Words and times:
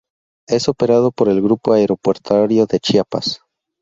Es 0.47 0.67
operado 0.67 1.11
por 1.11 1.29
el 1.29 1.43
Grupo 1.43 1.73
Aeroportuario 1.73 2.65
de 2.65 2.79
Chiapas. 2.79 3.41